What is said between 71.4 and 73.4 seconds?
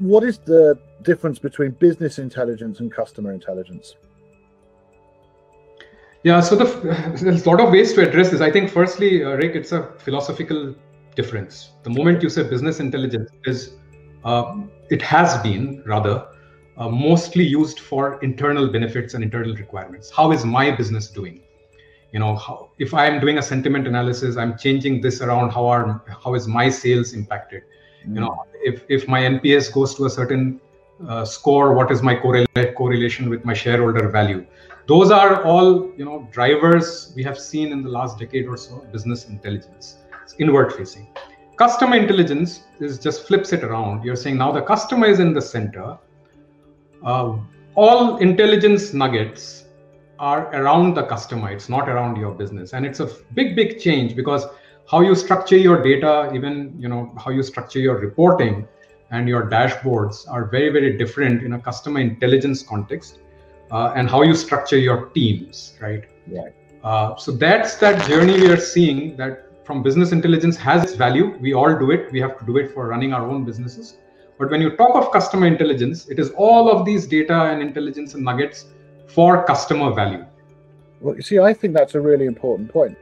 all do it. We have to do it for running our